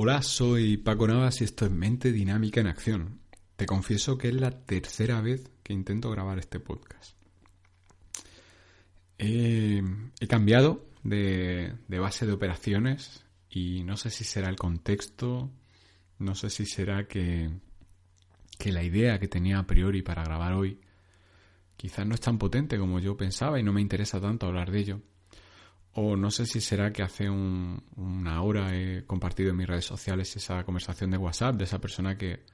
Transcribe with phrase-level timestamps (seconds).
[0.00, 3.18] Hola, soy Paco Navas y esto es Mente Dinámica en Acción.
[3.56, 7.16] Te confieso que es la tercera vez que intento grabar este podcast.
[9.18, 9.82] he
[10.28, 15.50] cambiado de, de base de operaciones y no sé si será el contexto,
[16.20, 17.50] no sé si será que,
[18.56, 20.80] que la idea que tenía a priori para grabar hoy
[21.76, 24.78] quizás no es tan potente como yo pensaba y no me interesa tanto hablar de
[24.78, 25.00] ello.
[26.00, 30.36] O no sé si será que hace una hora he compartido en mis redes sociales
[30.36, 32.44] esa conversación de WhatsApp de esa persona que,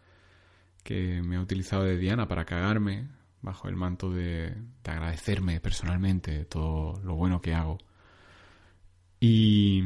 [0.82, 3.06] que me ha utilizado de Diana para cagarme
[3.42, 7.76] bajo el manto de, de agradecerme personalmente todo lo bueno que hago.
[9.20, 9.82] Y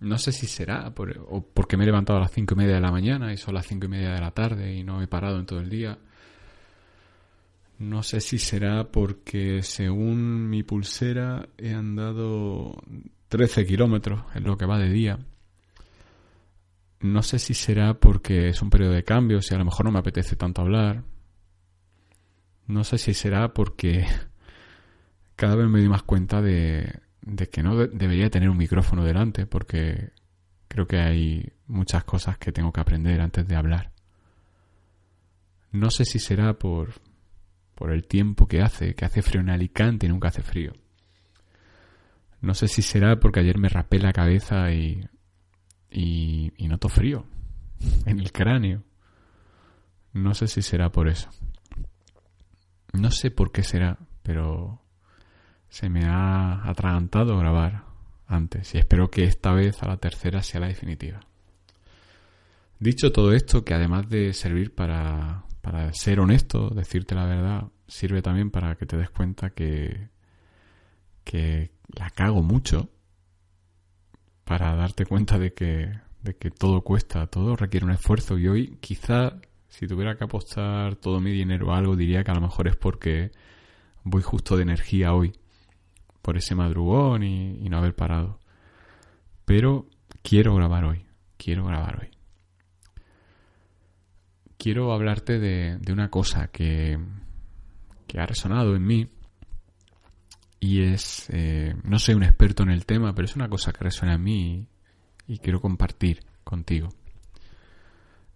[0.00, 0.90] no sé si será
[1.28, 3.52] o porque me he levantado a las cinco y media de la mañana y son
[3.52, 5.98] las cinco y media de la tarde y no he parado en todo el día.
[7.78, 12.82] No sé si será porque según mi pulsera he andado
[13.28, 15.18] 13 kilómetros en lo que va de día.
[17.00, 19.92] No sé si será porque es un periodo de cambio, si a lo mejor no
[19.92, 21.04] me apetece tanto hablar.
[22.66, 24.06] No sé si será porque
[25.36, 29.46] cada vez me doy más cuenta de, de que no debería tener un micrófono delante
[29.46, 30.12] porque
[30.68, 33.92] creo que hay muchas cosas que tengo que aprender antes de hablar.
[35.72, 36.94] No sé si será por,
[37.76, 40.72] por el tiempo que hace, que hace frío en Alicante y nunca hace frío.
[42.40, 45.06] No sé si será porque ayer me rapé la cabeza y,
[45.90, 47.26] y, y noto frío
[48.06, 48.82] en el cráneo.
[50.14, 51.28] No sé si será por eso.
[52.94, 54.82] No sé por qué será, pero
[55.68, 57.84] se me ha atragantado grabar
[58.26, 61.20] antes y espero que esta vez a la tercera sea la definitiva.
[62.78, 68.22] Dicho todo esto, que además de servir para, para ser honesto, decirte la verdad, sirve
[68.22, 70.10] también para que te des cuenta que,
[71.24, 72.88] que la cago mucho,
[74.44, 78.78] para darte cuenta de que, de que todo cuesta, todo requiere un esfuerzo y hoy
[78.80, 82.68] quizá si tuviera que apostar todo mi dinero a algo diría que a lo mejor
[82.68, 83.32] es porque
[84.04, 85.32] voy justo de energía hoy
[86.22, 88.38] por ese madrugón y, no haber parado.
[89.44, 89.88] Pero
[90.22, 91.06] quiero grabar hoy,
[91.36, 92.15] quiero grabar hoy.
[94.58, 96.98] Quiero hablarte de, una cosa que,
[98.06, 99.08] que, ha resonado en mí
[100.58, 103.84] y es, eh, no soy un experto en el tema, pero es una cosa que
[103.84, 104.68] resuena en mí
[105.26, 106.88] y, y quiero compartir contigo.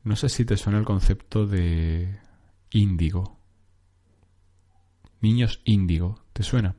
[0.02, 2.18] No sé si te suena el concepto de
[2.70, 3.38] índigo.
[5.20, 6.76] Niños índigo, ¿te suena?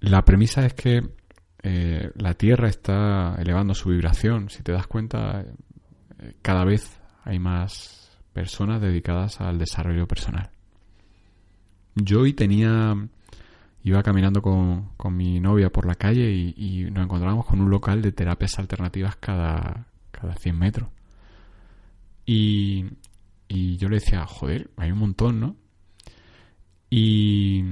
[0.00, 1.02] La premisa es que
[1.62, 4.50] eh, la Tierra está elevando su vibración.
[4.50, 5.46] Si te das cuenta,
[6.42, 10.50] cada vez hay más personas dedicadas al desarrollo personal.
[11.94, 12.94] Yo hoy tenía,
[13.82, 18.12] iba caminando con, mi novia por la calle y, nos encontramos con un local de
[18.12, 20.88] terapias alternativas cada, cada 100 metros.
[22.26, 22.86] Y,
[23.48, 25.56] y yo le decía, joder, hay un montón, ¿no?
[26.90, 27.62] Y,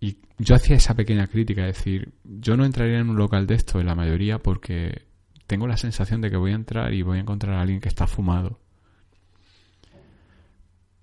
[0.00, 3.54] y yo hacía esa pequeña crítica, es decir, yo no entraría en un local de
[3.54, 5.09] esto en la mayoría porque
[5.50, 7.88] tengo la sensación de que voy a entrar y voy a encontrar a alguien que
[7.88, 8.60] está fumado.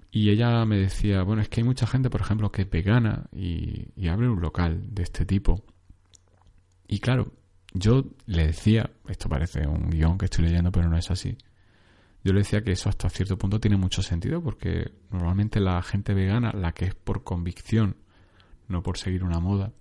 [0.09, 3.25] Y ella me decía, bueno, es que hay mucha gente, por ejemplo, que es vegana
[3.35, 5.65] y, y abre un local de este tipo.
[6.87, 7.33] Y claro,
[7.73, 11.37] yo le decía, esto parece un guion que estoy leyendo, pero no es así.
[12.23, 16.13] Yo le decía que eso hasta cierto punto tiene mucho sentido porque normalmente la gente
[16.13, 17.97] vegana, la que es por convicción
[18.69, 19.73] no por seguir una moda,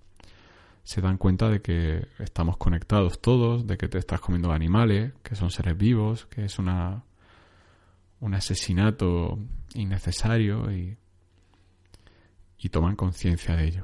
[0.87, 5.35] se dan cuenta de que estamos conectados todos, de que te estás comiendo animales, que
[5.35, 7.03] son seres vivos, que es una
[8.21, 9.37] un asesinato
[9.73, 10.97] innecesario y,
[12.57, 13.83] y toman conciencia de ello.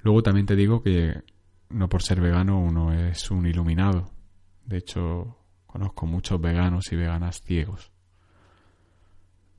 [0.00, 1.22] Luego también te digo que
[1.70, 4.10] no por ser vegano uno es un iluminado.
[4.66, 7.90] De hecho, conozco muchos veganos y veganas ciegos.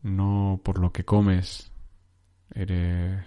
[0.03, 1.71] No por lo que comes
[2.53, 3.25] eres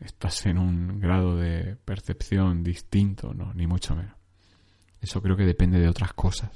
[0.00, 4.14] estás en un grado de percepción distinto, no, ni mucho menos.
[5.00, 6.50] Eso creo que depende de otras cosas.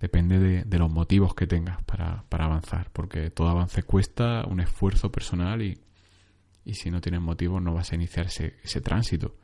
[0.00, 5.62] Depende de, los motivos que tengas para, avanzar, porque todo avance cuesta un esfuerzo personal
[5.62, 5.78] y,
[6.64, 9.34] y si no tienes motivos no vas a iniciar ese, ese tránsito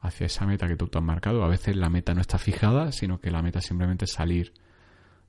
[0.00, 1.44] hacia esa meta que tú te has marcado.
[1.44, 4.52] A veces la meta no está fijada, sino que la meta simplemente es salir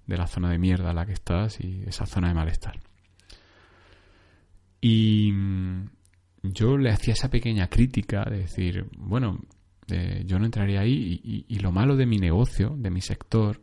[0.06, 2.80] de la zona de mierda en la que estás y esa zona de malestar.
[4.80, 5.71] Y mm,
[6.44, 9.40] yo le hacía esa pequeña crítica de decir, bueno,
[9.90, 13.62] eh, yo no entraría ahí y, lo malo de mi negocio, de mi sector,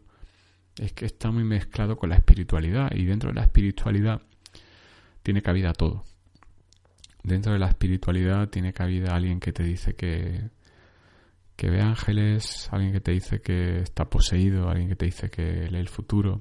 [0.78, 4.22] es que está muy mezclado con la espiritualidad y dentro de la espiritualidad
[5.22, 6.04] tiene cabida todo.
[7.22, 10.50] Dentro de la espiritualidad tiene cabida alguien que te dice que,
[11.56, 15.68] que ve ángeles, alguien que te dice que está poseído, alguien que te dice que
[15.68, 16.38] lee el futuro.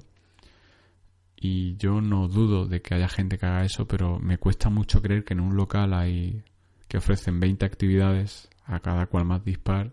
[1.40, 5.00] Y yo no dudo de que haya gente que haga eso, pero me cuesta mucho
[5.00, 6.42] creer que en un local hay
[6.88, 9.92] que ofrecen 20 actividades a cada cual más dispar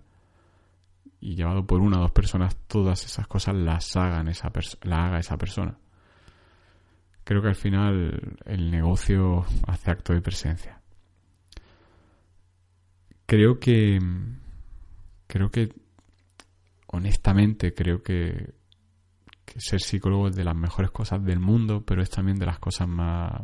[1.19, 4.51] y llevado por una o dos personas todas esas cosas las hagan esa
[4.83, 5.77] la haga esa persona.
[7.23, 10.81] Creo que al final el negocio hace acto de presencia.
[13.25, 13.99] Creo que
[15.27, 15.73] creo que
[16.87, 18.53] honestamente creo que,
[19.45, 22.59] que ser psicólogo es de las mejores cosas del mundo, pero es también de las
[22.59, 23.41] cosas más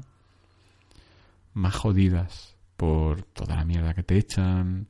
[1.53, 4.88] más jodidas por toda la mierda que te echan,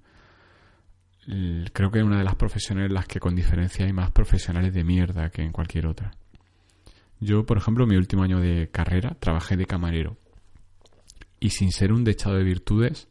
[1.71, 4.73] creo que es una de las profesiones en las que con diferencia hay más profesionales
[4.73, 6.11] de mierda que en cualquier otra.
[7.19, 10.17] Yo, por ejemplo, mi último año de carrera trabajé de camarero.
[11.39, 13.07] Y sin ser un dechado de virtudes,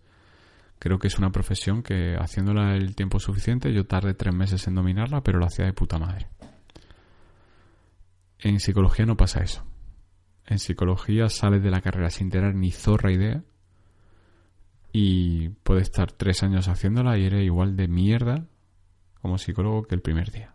[0.78, 4.74] creo que es una profesión que haciéndola el tiempo suficiente, yo tardé tres meses en
[4.74, 6.26] dominarla, pero lo hacía de puta madre.
[8.42, 9.64] En psicología no pasa eso.
[10.46, 13.44] En psicología sales de la carrera sin tener ni zorra idea
[14.92, 18.46] y puedes estar tres años haciéndola y eres igual de mierda
[19.20, 20.54] como psicólogo que el primer día.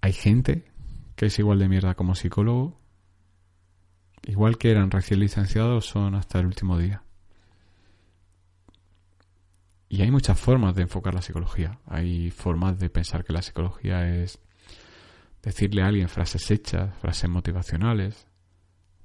[0.00, 0.70] Hay gente
[1.16, 2.80] que es igual de mierda como psicólogo,
[4.22, 7.02] igual que eran recién licenciados, son hasta el último día.
[9.88, 11.78] Y hay muchas formas de enfocar la psicología.
[11.86, 14.40] Hay formas de pensar que la psicología es
[15.42, 18.26] decirle a alguien frases hechas, frases motivacionales,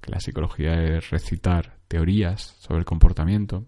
[0.01, 3.65] que la psicología es recitar teorías sobre el comportamiento.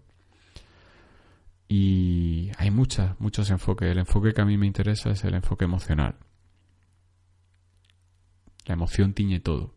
[1.68, 3.90] Y hay muchas, muchos enfoques.
[3.90, 6.16] El enfoque que a mí me interesa es el enfoque emocional.
[8.66, 9.74] La emoción tiñe todo.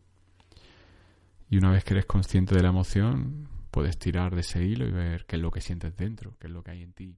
[1.50, 4.92] Y una vez que eres consciente de la emoción, puedes tirar de ese hilo y
[4.92, 7.18] ver qué es lo que sientes dentro, qué es lo que hay en ti.